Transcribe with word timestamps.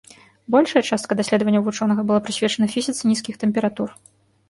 Большая 0.55 0.83
частка 0.95 1.17
даследаванняў 1.19 1.63
вучонага 1.69 2.01
была 2.09 2.19
прысвечана 2.31 2.73
фізіцы 2.75 3.01
нізкіх 3.15 3.35
тэмператур. 3.45 3.89